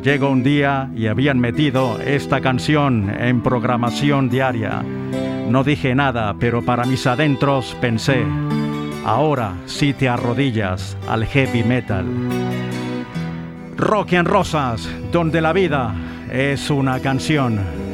llegó 0.01 0.29
un 0.29 0.43
día 0.43 0.89
y 0.95 1.07
habían 1.07 1.39
metido 1.39 1.99
esta 1.99 2.41
canción 2.41 3.09
en 3.19 3.41
programación 3.41 4.29
diaria. 4.29 4.83
No 5.49 5.63
dije 5.63 5.95
nada, 5.95 6.35
pero 6.39 6.63
para 6.63 6.85
mis 6.85 7.07
adentros 7.07 7.75
pensé, 7.81 8.23
ahora 9.05 9.53
sí 9.65 9.93
te 9.93 10.07
arrodillas 10.07 10.97
al 11.07 11.25
heavy 11.25 11.63
metal. 11.63 12.05
Rock 13.77 14.13
en 14.13 14.25
Rosas, 14.25 14.89
donde 15.11 15.41
la 15.41 15.53
vida 15.53 15.95
es 16.31 16.69
una 16.69 16.99
canción. 16.99 17.88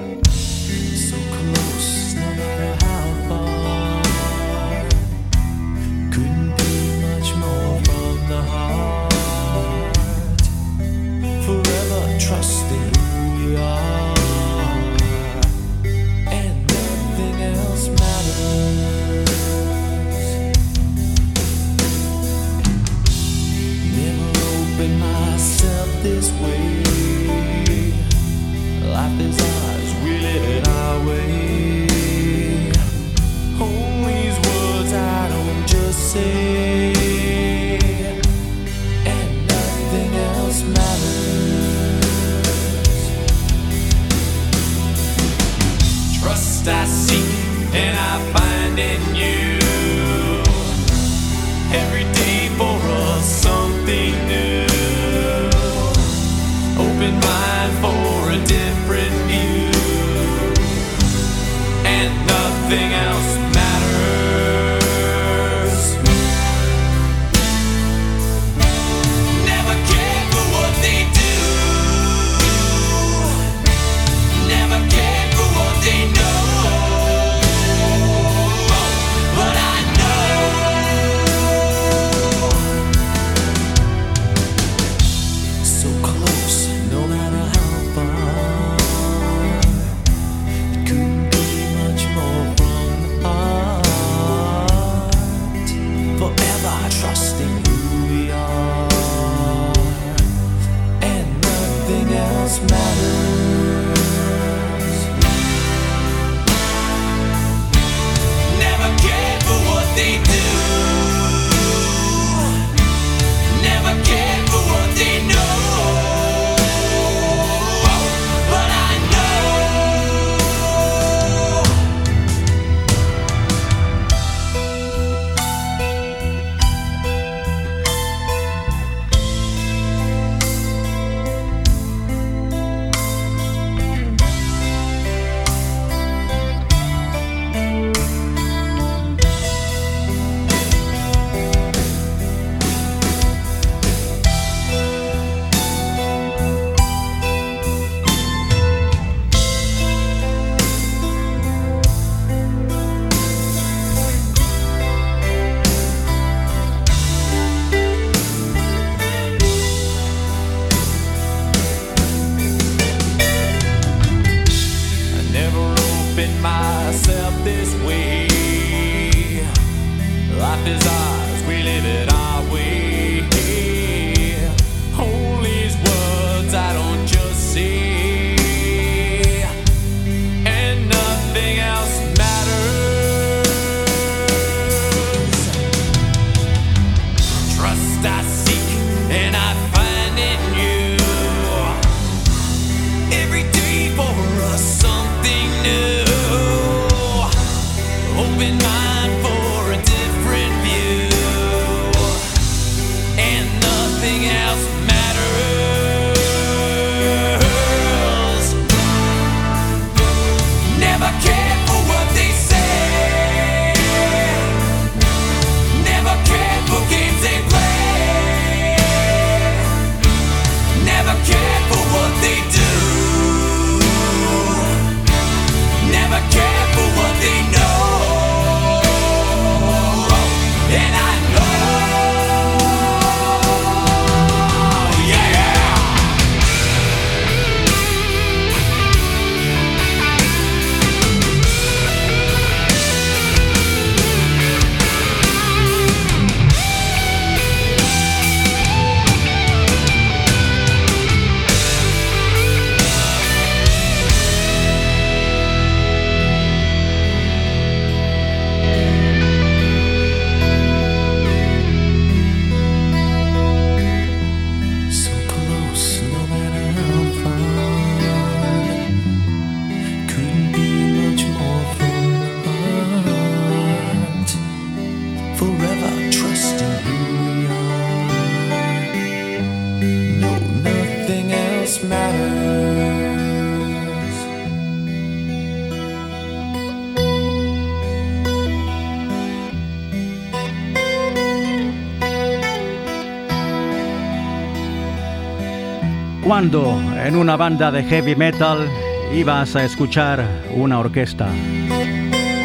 Cuando 296.46 296.80
en 297.04 297.16
una 297.16 297.38
banda 297.38 297.72
de 297.72 297.84
heavy 297.84 298.16
metal 298.16 298.70
ibas 299.12 299.56
a 299.56 299.66
escuchar 299.66 300.24
una 300.54 300.78
orquesta. 300.78 301.28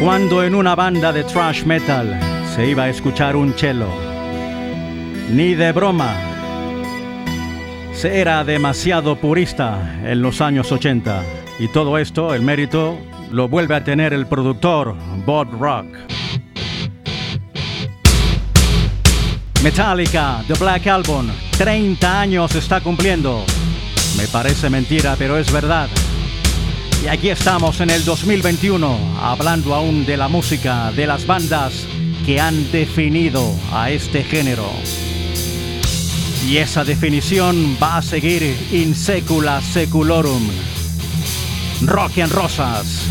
Cuando 0.01 0.43
en 0.43 0.55
una 0.55 0.73
banda 0.73 1.13
de 1.13 1.23
thrash 1.23 1.65
metal 1.65 2.19
se 2.55 2.67
iba 2.67 2.85
a 2.85 2.89
escuchar 2.89 3.35
un 3.35 3.53
cello. 3.53 3.89
Ni 5.29 5.53
de 5.53 5.71
broma. 5.71 6.15
Se 7.93 8.19
era 8.19 8.43
demasiado 8.43 9.17
purista 9.17 9.99
en 10.03 10.23
los 10.23 10.41
años 10.41 10.71
80. 10.71 11.21
Y 11.59 11.67
todo 11.67 11.99
esto, 11.99 12.33
el 12.33 12.41
mérito, 12.41 12.97
lo 13.29 13.49
vuelve 13.49 13.75
a 13.75 13.83
tener 13.83 14.13
el 14.13 14.25
productor 14.25 14.95
Bob 15.27 15.47
Rock. 15.59 15.85
Metallica, 19.61 20.43
The 20.47 20.55
Black 20.55 20.87
Album, 20.87 21.27
30 21.55 22.19
años 22.19 22.55
está 22.55 22.81
cumpliendo. 22.81 23.45
Me 24.17 24.27
parece 24.27 24.69
mentira, 24.69 25.15
pero 25.17 25.37
es 25.37 25.51
verdad. 25.51 25.89
Y 27.03 27.07
aquí 27.07 27.29
estamos 27.29 27.81
en 27.81 27.89
el 27.89 28.05
2021, 28.05 29.17
hablando 29.21 29.73
aún 29.73 30.05
de 30.05 30.17
la 30.17 30.27
música, 30.27 30.91
de 30.91 31.07
las 31.07 31.25
bandas 31.25 31.87
que 32.25 32.39
han 32.39 32.71
definido 32.71 33.55
a 33.73 33.89
este 33.89 34.23
género. 34.23 34.69
Y 36.47 36.57
esa 36.57 36.83
definición 36.83 37.77
va 37.81 37.97
a 37.97 38.01
seguir 38.01 38.55
in 38.71 38.93
secula 38.95 39.61
seculorum. 39.61 40.47
Rock 41.81 42.19
and 42.19 42.31
Rosas. 42.31 43.07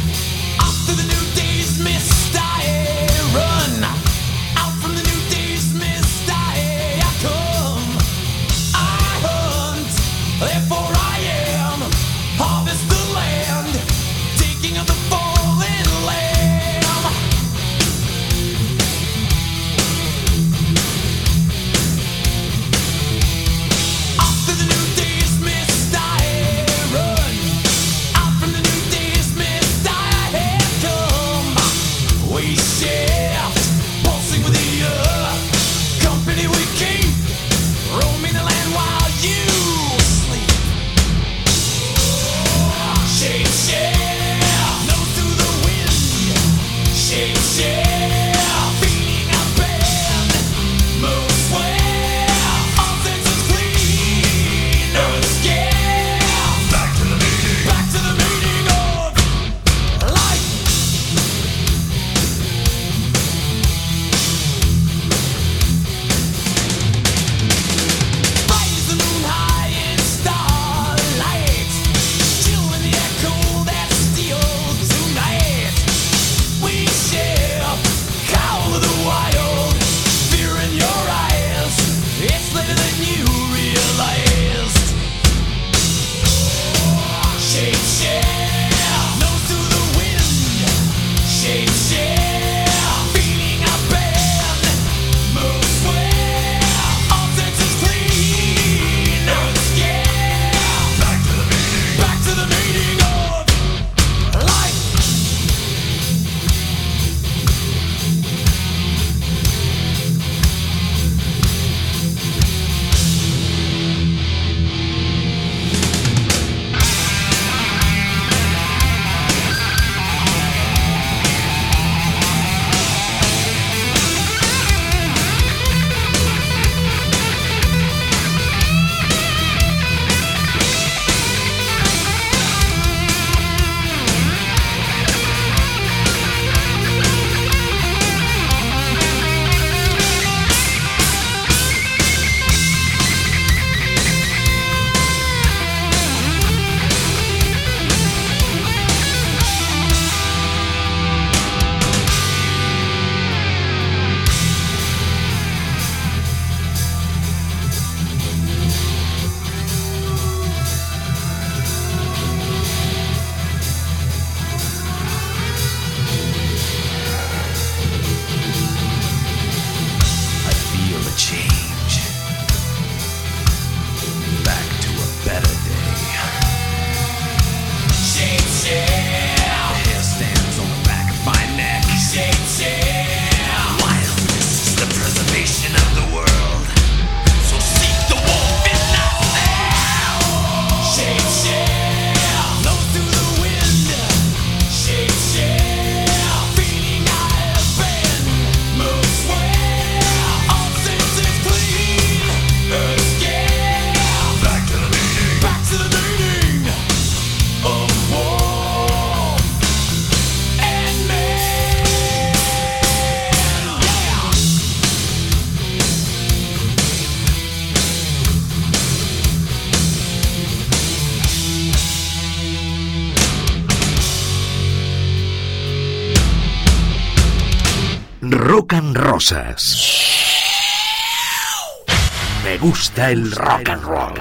Me 232.42 232.56
gusta 232.56 233.10
el 233.10 233.30
rock 233.32 233.68
and 233.68 233.82
roll. 233.82 234.14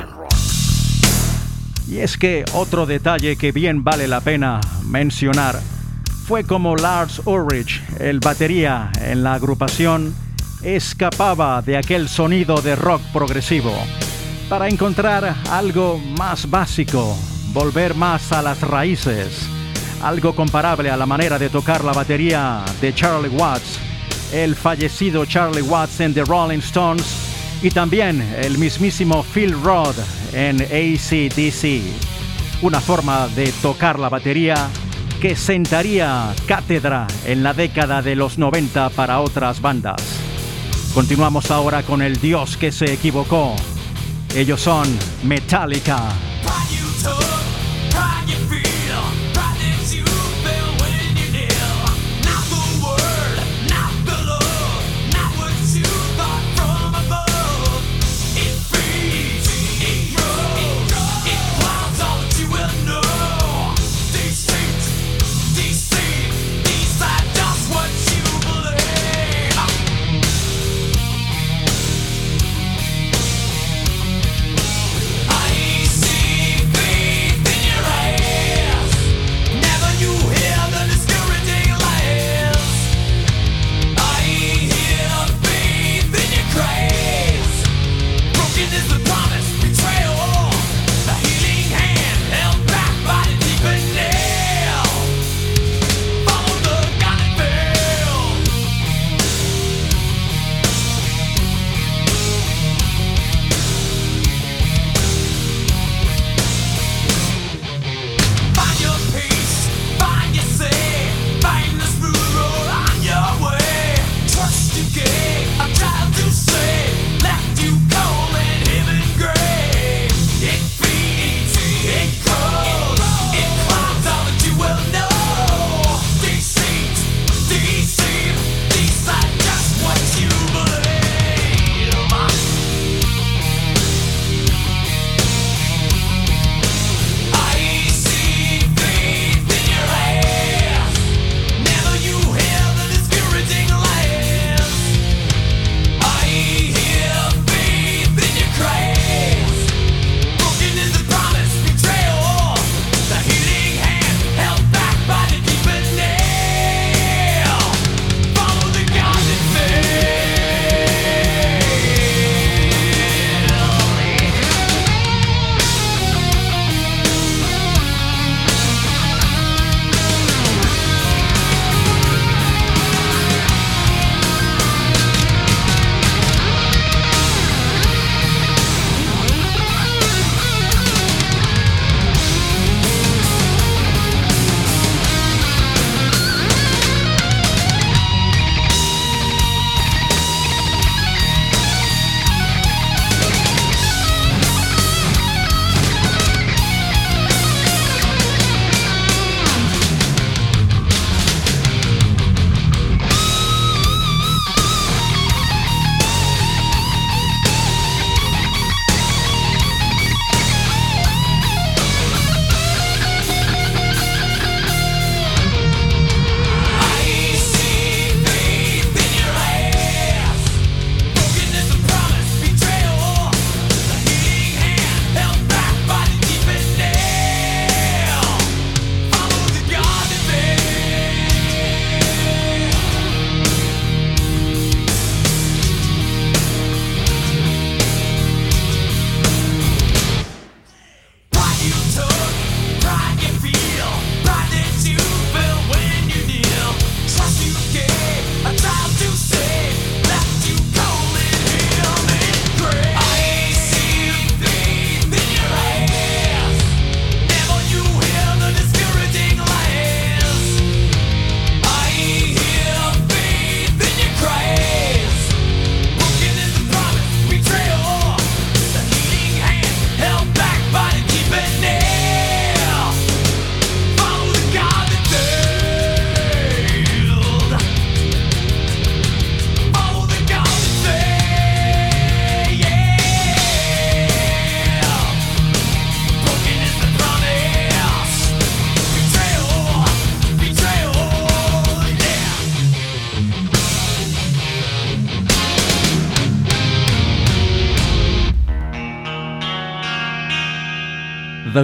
Y 1.88 2.00
es 2.00 2.18
que 2.18 2.44
otro 2.54 2.86
detalle 2.86 3.38
que 3.38 3.54
bien 3.54 3.86
vale 3.86 4.10
la 4.10 4.20
pena 4.20 4.60
mencionar 4.84 5.62
fue 6.28 6.44
como 6.44 6.76
Lars 6.76 7.22
Ulrich, 7.24 7.82
el 8.00 8.20
batería 8.20 8.92
en 9.02 9.24
la 9.24 9.36
agrupación, 9.36 10.14
escapaba 10.64 11.62
de 11.62 11.78
aquel 11.78 12.10
sonido 12.10 12.62
de 12.62 12.76
rock 12.76 13.02
progresivo. 13.14 13.74
para 14.50 14.68
encontrar 14.68 15.34
algo 15.50 15.98
más 15.98 16.50
básico, 16.50 17.16
volver 17.54 17.96
más 17.96 18.34
a 18.34 18.42
las 18.42 18.60
raíces, 18.62 19.48
algo 20.02 20.36
comparable 20.36 20.90
a 20.90 20.98
la 20.98 21.06
manera 21.06 21.40
de 21.40 21.50
tocar 21.50 21.86
la 21.86 21.94
batería 21.94 22.66
de 22.82 22.94
Charlie 22.94 23.30
Watts, 23.30 23.80
el 24.32 24.56
fallecido 24.56 25.26
Charlie 25.26 25.62
Watts 25.62 26.00
en 26.00 26.14
The 26.14 26.24
Rolling 26.24 26.60
Stones 26.60 27.06
y 27.62 27.70
también 27.70 28.22
el 28.42 28.58
mismísimo 28.58 29.24
Phil 29.24 29.54
Rodd 29.62 29.96
en 30.34 30.62
ACDC. 30.62 31.82
Una 32.62 32.80
forma 32.80 33.28
de 33.30 33.52
tocar 33.62 34.00
la 34.00 34.10
batería 34.10 34.70
que 35.22 35.36
sentaría 35.36 36.34
cátedra 36.48 37.08
en 37.26 37.44
la 37.44 37.54
década 37.54 38.02
de 38.02 38.16
los 38.16 38.38
90 38.38 38.90
para 38.92 39.20
otras 39.20 39.62
bandas. 39.62 40.02
Continuamos 40.94 41.52
ahora 41.52 41.84
con 41.84 42.02
el 42.02 42.20
Dios 42.20 42.58
que 42.58 42.72
se 42.72 42.94
equivocó. 42.94 43.56
Ellos 44.36 44.62
son 44.62 44.88
Metallica. 45.24 46.10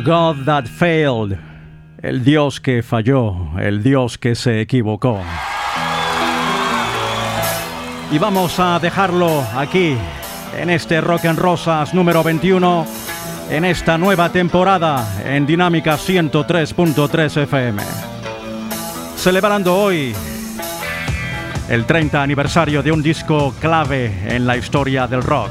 God 0.05 0.45
That 0.45 0.65
Failed, 0.67 1.35
el 2.03 2.23
Dios 2.23 2.61
que 2.61 2.83
falló, 2.83 3.57
el 3.59 3.81
Dios 3.81 4.19
que 4.19 4.35
se 4.35 4.61
equivocó. 4.61 5.19
Y 8.11 8.19
vamos 8.19 8.59
a 8.59 8.77
dejarlo 8.77 9.43
aquí, 9.55 9.97
en 10.59 10.69
este 10.69 11.01
Rock 11.01 11.25
en 11.25 11.37
Rosas 11.37 11.95
número 11.95 12.21
21 12.21 12.85
en 13.49 13.65
esta 13.65 13.97
nueva 13.97 14.31
temporada 14.31 15.23
en 15.25 15.47
Dinámica 15.47 15.97
103.3 15.97 17.41
FM. 17.41 17.81
Celebrando 19.15 19.75
hoy 19.75 20.13
el 21.67 21.85
30 21.85 22.21
aniversario 22.21 22.83
de 22.83 22.91
un 22.91 23.01
disco 23.01 23.55
clave 23.59 24.13
en 24.27 24.45
la 24.45 24.55
historia 24.55 25.07
del 25.07 25.23
rock. 25.23 25.49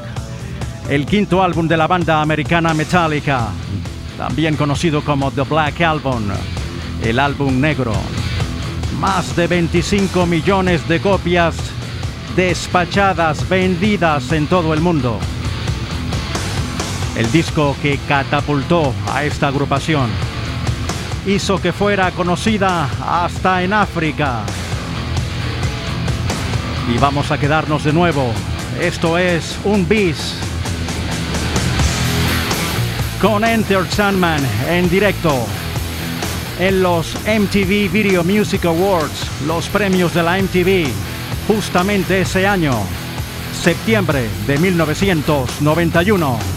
El 0.88 1.06
quinto 1.06 1.42
álbum 1.42 1.66
de 1.66 1.76
la 1.76 1.88
banda 1.88 2.22
americana 2.22 2.72
Metallica, 2.72 3.48
también 4.16 4.56
conocido 4.56 5.02
como 5.02 5.30
The 5.30 5.42
Black 5.42 5.80
Album, 5.80 6.24
el 7.02 7.18
álbum 7.18 7.60
negro. 7.60 7.92
Más 9.00 9.34
de 9.36 9.46
25 9.46 10.26
millones 10.26 10.86
de 10.88 11.00
copias 11.00 11.56
despachadas, 12.36 13.48
vendidas 13.48 14.32
en 14.32 14.46
todo 14.46 14.72
el 14.74 14.80
mundo. 14.80 15.18
El 17.16 17.30
disco 17.30 17.76
que 17.82 17.98
catapultó 18.08 18.92
a 19.12 19.24
esta 19.24 19.48
agrupación 19.48 20.08
hizo 21.26 21.60
que 21.60 21.72
fuera 21.72 22.10
conocida 22.10 22.88
hasta 23.24 23.62
en 23.62 23.72
África. 23.72 24.42
Y 26.92 26.98
vamos 26.98 27.30
a 27.30 27.38
quedarnos 27.38 27.84
de 27.84 27.92
nuevo. 27.92 28.32
Esto 28.80 29.16
es 29.16 29.58
un 29.64 29.88
bis 29.88 30.43
con 33.24 33.42
Enter 33.42 33.90
Sandman 33.90 34.42
en 34.68 34.90
directo 34.90 35.46
en 36.58 36.82
los 36.82 37.14
MTV 37.24 37.90
Video 37.90 38.22
Music 38.22 38.66
Awards, 38.66 39.30
los 39.46 39.66
premios 39.70 40.12
de 40.12 40.22
la 40.22 40.36
MTV 40.36 40.88
justamente 41.48 42.20
ese 42.20 42.46
año, 42.46 42.74
septiembre 43.62 44.28
de 44.46 44.58
1991. 44.58 46.53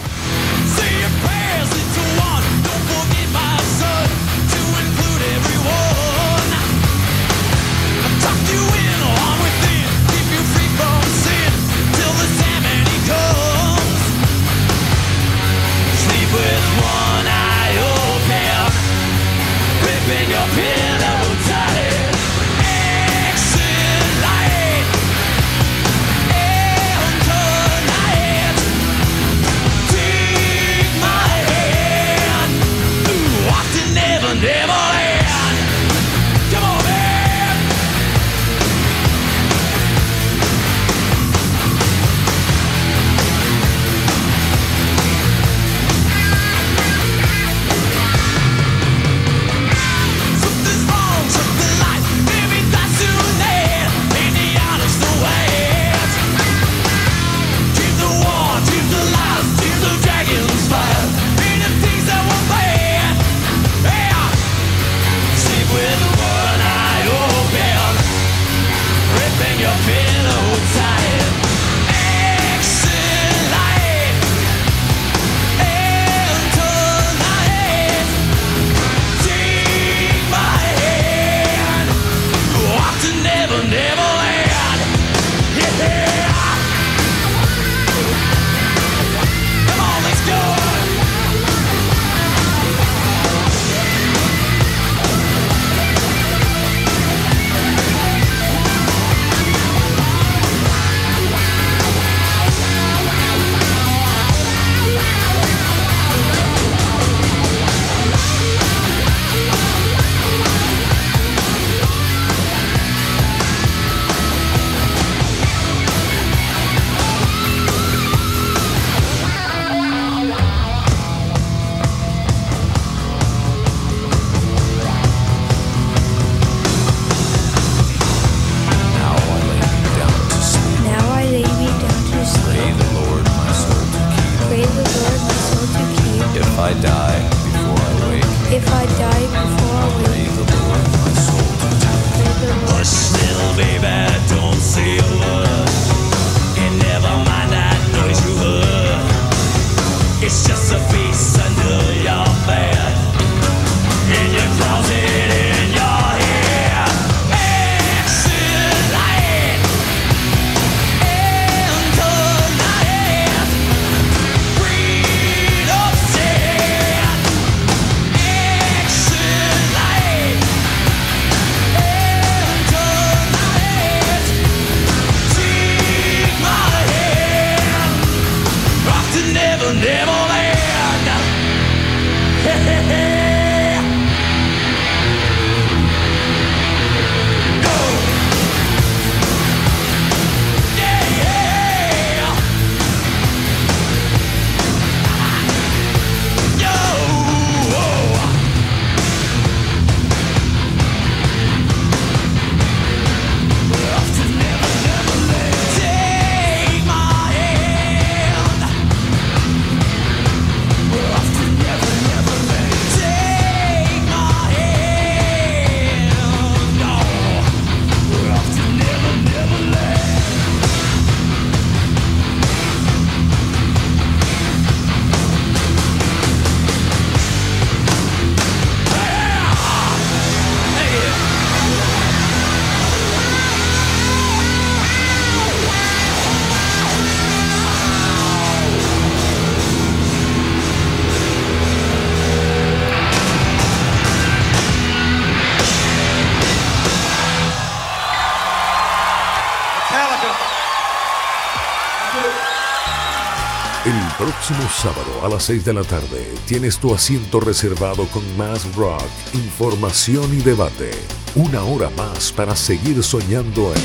6 255.48 255.64
de 255.64 255.72
la 255.72 255.82
tarde 255.82 256.26
tienes 256.46 256.78
tu 256.78 256.94
asiento 256.94 257.40
reservado 257.40 258.04
con 258.08 258.22
más 258.36 258.74
rock, 258.74 259.02
información 259.32 260.30
y 260.34 260.42
debate. 260.42 260.90
Una 261.36 261.64
hora 261.64 261.88
más 261.96 262.30
para 262.32 262.54
seguir 262.54 263.02
soñando 263.02 263.72
en 263.72 263.80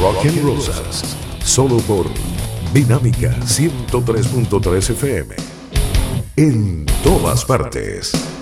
Rock 0.00 0.26
and 0.26 0.42
Rosas, 0.42 1.16
solo 1.44 1.76
por 1.76 2.06
Dinámica 2.74 3.38
103.3 3.42 4.90
FM. 4.90 5.36
En 6.34 6.84
todas 7.04 7.44
partes. 7.44 8.37